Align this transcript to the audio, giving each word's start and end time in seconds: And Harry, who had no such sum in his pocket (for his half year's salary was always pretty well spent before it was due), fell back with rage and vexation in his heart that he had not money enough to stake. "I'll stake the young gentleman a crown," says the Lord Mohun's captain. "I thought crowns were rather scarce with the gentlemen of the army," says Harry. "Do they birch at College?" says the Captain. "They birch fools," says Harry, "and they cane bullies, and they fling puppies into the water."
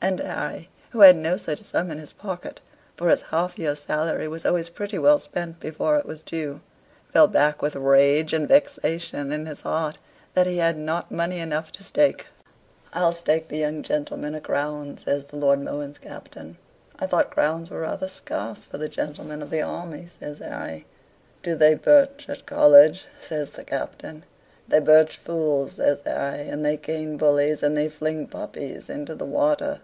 And 0.00 0.20
Harry, 0.20 0.68
who 0.90 1.00
had 1.00 1.16
no 1.16 1.38
such 1.38 1.60
sum 1.62 1.90
in 1.90 1.96
his 1.98 2.12
pocket 2.12 2.60
(for 2.94 3.08
his 3.08 3.22
half 3.32 3.58
year's 3.58 3.80
salary 3.80 4.28
was 4.28 4.44
always 4.44 4.68
pretty 4.68 4.98
well 4.98 5.18
spent 5.18 5.58
before 5.60 5.96
it 5.96 6.04
was 6.04 6.20
due), 6.22 6.60
fell 7.10 7.26
back 7.26 7.62
with 7.62 7.74
rage 7.74 8.34
and 8.34 8.46
vexation 8.46 9.32
in 9.32 9.46
his 9.46 9.62
heart 9.62 9.96
that 10.34 10.46
he 10.46 10.58
had 10.58 10.76
not 10.76 11.10
money 11.10 11.38
enough 11.38 11.72
to 11.72 11.82
stake. 11.82 12.26
"I'll 12.92 13.12
stake 13.12 13.48
the 13.48 13.56
young 13.56 13.82
gentleman 13.82 14.34
a 14.34 14.42
crown," 14.42 14.98
says 14.98 15.24
the 15.24 15.38
Lord 15.38 15.60
Mohun's 15.60 15.96
captain. 15.96 16.58
"I 16.98 17.06
thought 17.06 17.30
crowns 17.30 17.70
were 17.70 17.80
rather 17.80 18.08
scarce 18.08 18.68
with 18.70 18.82
the 18.82 18.90
gentlemen 18.90 19.40
of 19.40 19.48
the 19.50 19.62
army," 19.62 20.04
says 20.06 20.40
Harry. 20.40 20.84
"Do 21.42 21.54
they 21.54 21.72
birch 21.76 22.28
at 22.28 22.44
College?" 22.44 23.06
says 23.22 23.52
the 23.52 23.64
Captain. 23.64 24.24
"They 24.68 24.80
birch 24.80 25.16
fools," 25.16 25.72
says 25.76 26.02
Harry, 26.04 26.46
"and 26.46 26.62
they 26.62 26.76
cane 26.76 27.16
bullies, 27.16 27.62
and 27.62 27.74
they 27.74 27.88
fling 27.88 28.26
puppies 28.26 28.90
into 28.90 29.14
the 29.14 29.24
water." 29.26 29.80